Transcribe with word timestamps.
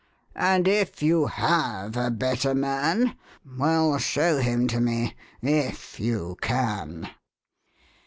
And 0.35 0.67
if 0.67 1.03
you 1.03 1.27
have 1.27 1.95
a 1.95 2.09
better 2.09 2.55
man, 2.55 3.15
Well, 3.45 3.99
show 3.99 4.39
him 4.39 4.65
to 4.69 4.79
me, 4.81 5.13
// 5.69 5.97
you 5.99 6.37
can. 6.41 7.07